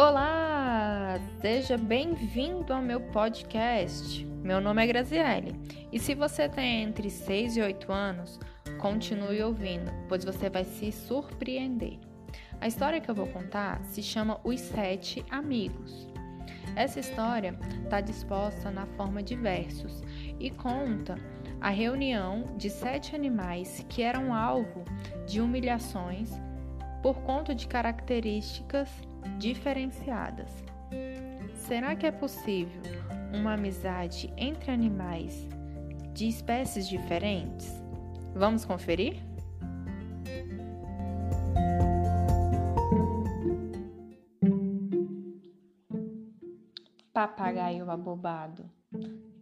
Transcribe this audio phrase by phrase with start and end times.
[0.00, 1.18] Olá!
[1.40, 4.24] Seja bem-vindo ao meu podcast.
[4.44, 5.56] Meu nome é Graziele
[5.90, 8.38] e se você tem entre 6 e 8 anos,
[8.78, 11.98] continue ouvindo, pois você vai se surpreender.
[12.60, 16.06] A história que eu vou contar se chama Os Sete Amigos.
[16.76, 20.04] Essa história está disposta na forma de versos
[20.38, 21.16] e conta
[21.60, 24.84] a reunião de sete animais que eram alvo
[25.26, 26.30] de humilhações
[27.02, 28.88] por conta de características
[29.38, 30.50] diferenciadas.
[31.54, 32.80] Será que é possível
[33.32, 35.46] uma amizade entre animais
[36.14, 37.70] de espécies diferentes?
[38.34, 39.22] Vamos conferir?
[47.12, 48.70] Papagaio abobado,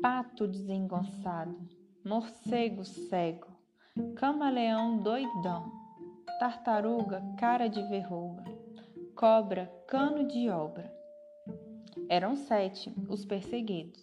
[0.00, 1.58] pato desengonçado,
[2.04, 3.48] morcego cego,
[4.14, 5.72] camaleão doidão,
[6.38, 8.41] tartaruga cara de verruga
[9.22, 10.92] cobra, cano de obra.
[12.08, 14.02] Eram sete os perseguidos,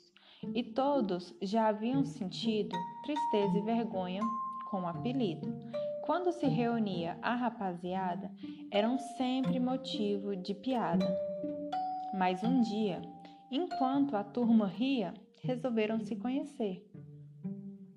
[0.55, 4.21] e todos já haviam sentido tristeza e vergonha
[4.71, 5.45] com o apelido.
[6.05, 8.31] Quando se reunia a rapaziada,
[8.71, 11.05] eram sempre motivo de piada.
[12.13, 13.01] Mas um dia,
[13.51, 16.89] enquanto a turma ria, resolveram se conhecer.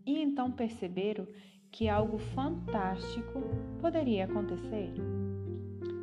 [0.05, 1.25] E então perceberam
[1.71, 3.41] que algo fantástico
[3.81, 4.93] poderia acontecer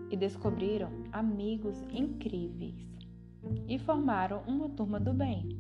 [0.09, 2.75] e descobriram amigos incríveis
[3.67, 5.57] e formaram uma turma do bem.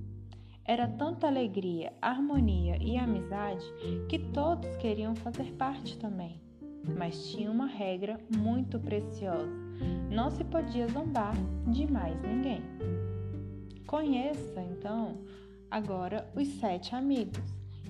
[0.65, 3.65] Era tanta alegria, harmonia e amizade
[4.07, 6.41] que todos queriam fazer parte também.
[6.97, 9.49] Mas tinha uma regra muito preciosa:
[10.11, 11.33] não se podia zombar
[11.67, 12.61] de mais ninguém.
[13.87, 15.17] Conheça, então,
[15.71, 17.43] agora os sete amigos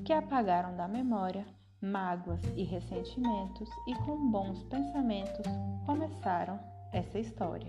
[0.05, 1.45] que apagaram da memória
[1.81, 5.45] mágoas e ressentimentos e com bons pensamentos
[5.85, 6.59] começaram
[6.91, 7.67] essa história.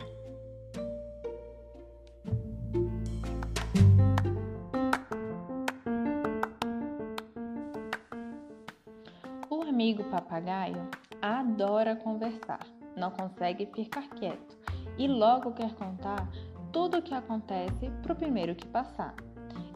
[9.48, 10.88] O amigo papagaio
[11.22, 12.66] adora conversar,
[12.96, 14.58] não consegue ficar quieto
[14.98, 16.28] e logo quer contar
[16.72, 19.14] tudo o que acontece para o primeiro que passar.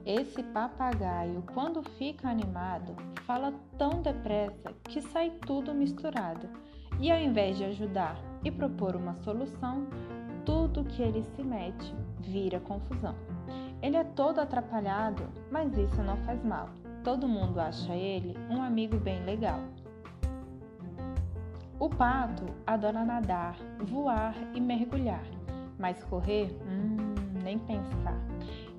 [0.06, 2.94] Esse papagaio, quando fica animado,
[3.24, 6.46] fala tão depressa que sai tudo misturado.
[7.00, 9.86] E ao invés de ajudar e propor uma solução,
[10.44, 13.14] tudo que ele se mete vira confusão.
[13.80, 16.68] Ele é todo atrapalhado, mas isso não faz mal.
[17.02, 19.60] Todo mundo acha ele um amigo bem legal.
[21.80, 25.24] O pato adora nadar, voar e mergulhar,
[25.78, 28.18] mas correr, hum, nem pensar.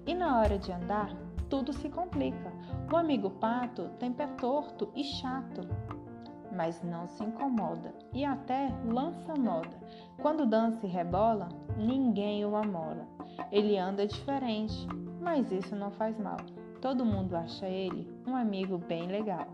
[0.08, 1.10] E na hora de andar,
[1.50, 2.52] tudo se complica.
[2.92, 5.68] O amigo pato tem pé torto e chato,
[6.56, 9.78] mas não se incomoda e até lança moda.
[10.22, 13.08] Quando dança e rebola, ninguém o amola.
[13.52, 14.88] Ele anda diferente,
[15.20, 16.38] mas isso não faz mal.
[16.82, 19.48] Todo mundo acha ele um amigo bem legal.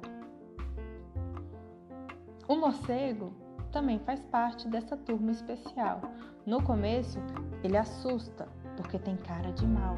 [2.48, 3.34] O morcego
[3.72, 6.02] também faz parte dessa turma especial.
[6.46, 7.20] No começo,
[7.64, 9.96] ele assusta porque tem cara de mal.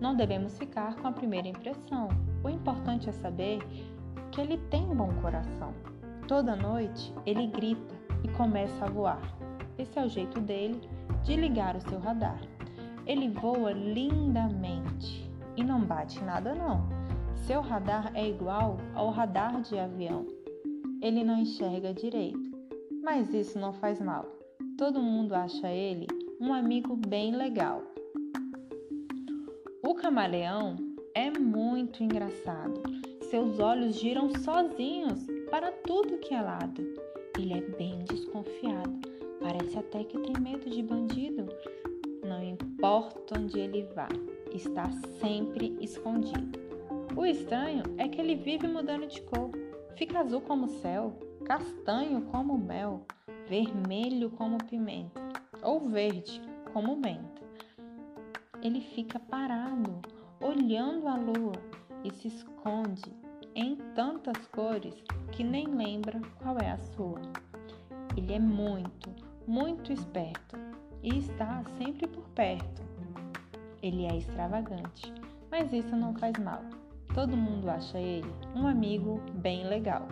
[0.00, 2.08] Não devemos ficar com a primeira impressão.
[2.42, 3.60] O importante é saber
[4.30, 5.72] que ele tem um bom coração.
[6.26, 7.94] Toda noite ele grita
[8.24, 9.20] e começa a voar.
[9.78, 10.80] Esse é o jeito dele
[11.22, 12.40] de ligar o seu radar.
[13.06, 16.88] Ele voa lindamente e não bate nada não.
[17.46, 20.26] Seu radar é igual ao radar de avião.
[21.00, 22.50] Ele não enxerga direito,
[23.02, 24.24] mas isso não faz mal.
[24.78, 26.06] Todo mundo acha ele
[26.40, 27.82] um amigo bem legal.
[29.84, 30.76] O camaleão
[31.12, 32.80] é muito engraçado.
[33.22, 36.80] Seus olhos giram sozinhos para tudo que é lado.
[37.36, 39.00] Ele é bem desconfiado.
[39.40, 41.48] Parece até que tem medo de bandido.
[42.24, 44.06] Não importa onde ele vá,
[44.54, 44.88] está
[45.20, 46.60] sempre escondido.
[47.16, 49.50] O estranho é que ele vive mudando de cor.
[49.96, 53.04] Fica azul como céu, castanho como mel,
[53.48, 55.20] vermelho como pimenta
[55.60, 56.40] ou verde
[56.72, 57.42] como menta
[58.62, 60.00] ele fica parado,
[60.40, 61.52] olhando a lua
[62.04, 63.12] e se esconde
[63.56, 64.94] em tantas cores
[65.32, 67.20] que nem lembra qual é a sua.
[68.16, 69.10] Ele é muito,
[69.48, 70.56] muito esperto
[71.02, 72.82] e está sempre por perto.
[73.82, 75.12] Ele é extravagante,
[75.50, 76.62] mas isso não faz mal.
[77.12, 80.06] Todo mundo acha ele um amigo bem legal.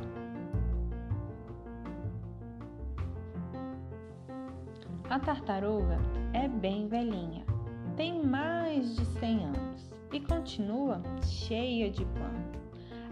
[5.09, 5.99] A tartaruga
[6.33, 7.50] é bem velhinha
[7.97, 12.51] tem mais de 100 anos e continua cheia de plano.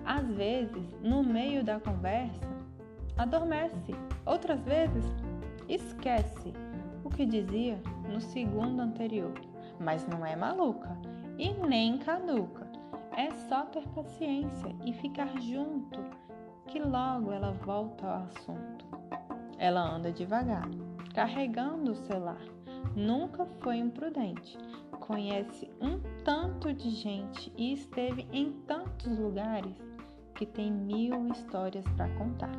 [0.05, 2.49] Às vezes, no meio da conversa,
[3.17, 3.95] adormece,
[4.25, 5.05] outras vezes,
[5.69, 6.53] esquece,
[7.05, 7.81] o que dizia
[8.11, 9.35] no segundo anterior,
[9.79, 10.97] mas não é maluca
[11.37, 12.67] e nem caduca.
[13.17, 16.01] É só ter paciência e ficar junto,
[16.67, 18.87] que logo ela volta ao assunto.
[19.59, 20.69] Ela anda devagar,
[21.15, 22.58] carregando o celular.
[22.95, 24.59] Nunca foi imprudente.
[25.01, 29.77] Conhece um tanto de gente e esteve em tantos lugares
[30.35, 32.59] que tem mil histórias para contar.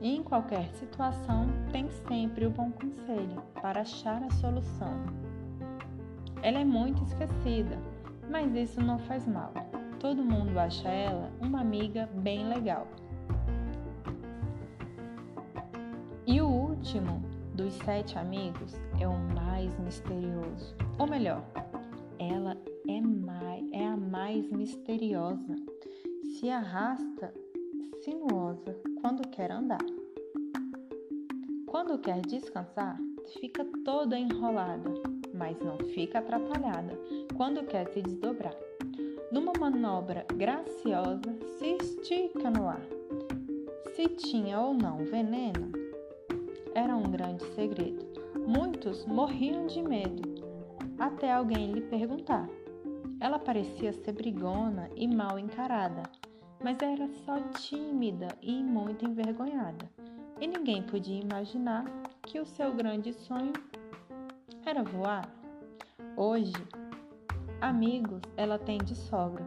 [0.00, 4.92] E em qualquer situação, tem sempre o bom conselho para achar a solução.
[6.42, 7.78] Ela é muito esquecida,
[8.28, 9.52] mas isso não faz mal.
[10.00, 12.88] Todo mundo acha ela uma amiga bem legal.
[16.26, 17.22] E o último
[17.54, 20.74] dos sete amigos é o mais misterioso.
[20.98, 21.44] Ou melhor,
[22.18, 22.56] ela
[22.88, 25.56] é, mais, é a mais misteriosa.
[26.22, 27.32] Se arrasta
[28.02, 29.84] sinuosa quando quer andar.
[31.66, 32.98] Quando quer descansar,
[33.40, 34.90] fica toda enrolada,
[35.34, 36.98] mas não fica atrapalhada
[37.36, 38.54] quando quer se desdobrar.
[39.30, 42.82] Numa manobra graciosa, se estica no ar.
[43.94, 45.81] Se tinha ou não veneno,
[46.74, 48.06] era um grande segredo.
[48.46, 50.22] Muitos morriam de medo,
[50.98, 52.48] até alguém lhe perguntar.
[53.20, 56.02] Ela parecia ser brigona e mal encarada,
[56.62, 59.88] mas era só tímida e muito envergonhada.
[60.40, 61.84] E ninguém podia imaginar
[62.22, 63.52] que o seu grande sonho
[64.66, 65.28] era voar.
[66.16, 66.52] Hoje,
[67.60, 69.44] amigos ela tem de sobra.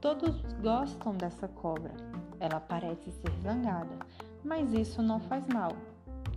[0.00, 1.92] Todos gostam dessa cobra.
[2.38, 3.98] Ela parece ser zangada,
[4.44, 5.72] mas isso não faz mal.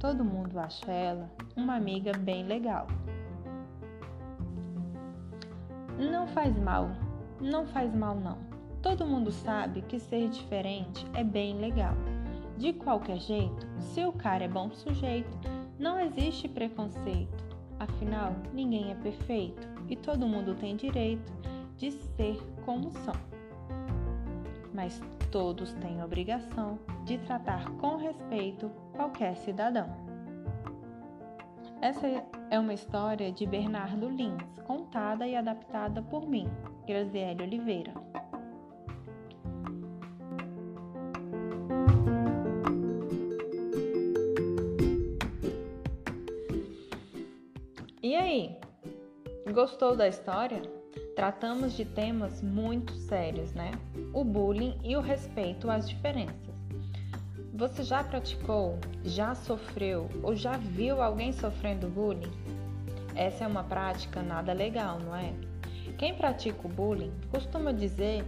[0.02, 2.88] Todo mundo acha ela uma amiga bem legal.
[5.96, 6.90] Não faz mal,
[7.40, 8.40] não faz mal não.
[8.82, 11.94] Todo mundo sabe que ser diferente é bem legal.
[12.58, 15.38] De qualquer jeito, se o cara é bom sujeito,
[15.78, 17.46] não existe preconceito.
[17.80, 21.32] Afinal, ninguém é perfeito e todo mundo tem direito
[21.78, 23.14] de ser como são.
[24.74, 25.00] Mas
[25.32, 29.90] todos têm obrigação de tratar com respeito qualquer cidadão.
[31.82, 32.06] Essa
[32.50, 36.48] é uma história de Bernardo Lins, contada e adaptada por mim,
[36.86, 37.94] Graziele Oliveira.
[48.04, 48.60] E aí,
[49.54, 50.81] gostou da história?
[51.16, 53.72] Tratamos de temas muito sérios, né?
[54.14, 56.52] O bullying e o respeito às diferenças.
[57.54, 62.32] Você já praticou, já sofreu ou já viu alguém sofrendo bullying?
[63.14, 65.34] Essa é uma prática nada legal, não é?
[65.98, 68.26] Quem pratica o bullying costuma dizer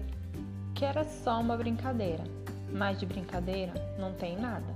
[0.75, 2.23] que era só uma brincadeira,
[2.71, 4.75] mas de brincadeira não tem nada.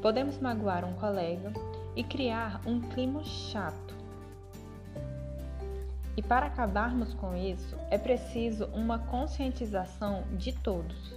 [0.00, 1.52] Podemos magoar um colega
[1.96, 3.83] e criar um clima chato.
[6.16, 11.14] E para acabarmos com isso, é preciso uma conscientização de todos.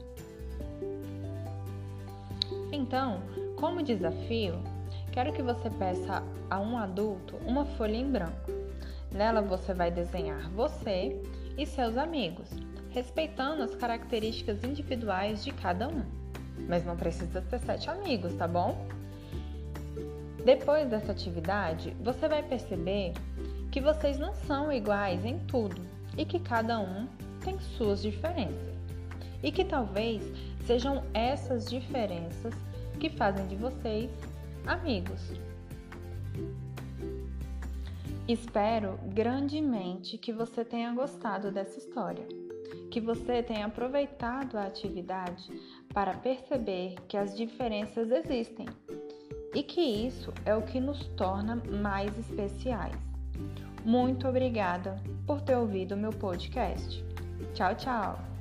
[2.72, 3.22] Então,
[3.58, 4.56] como desafio,
[5.12, 8.52] quero que você peça a um adulto uma folha em branco.
[9.12, 11.22] Nela você vai desenhar você
[11.58, 12.50] e seus amigos,
[12.92, 16.04] respeitando as características individuais de cada um.
[16.68, 18.88] Mas não precisa ter sete amigos, tá bom?
[20.44, 23.14] Depois dessa atividade, você vai perceber
[23.78, 25.80] que vocês não são iguais em tudo
[26.18, 27.08] e que cada um
[27.46, 28.76] tem suas diferenças.
[29.44, 30.24] E que talvez
[30.66, 32.56] sejam essas diferenças
[33.00, 34.10] que fazem de vocês
[34.66, 35.32] amigos.
[38.28, 42.28] Espero grandemente que você tenha gostado dessa história,
[42.90, 45.52] que você tenha aproveitado a atividade
[45.94, 48.66] para perceber que as diferenças existem
[49.54, 53.17] e que isso é o que nos torna mais especiais.
[53.86, 57.04] Muito obrigada por ter ouvido meu podcast.
[57.54, 58.37] Tchau, tchau!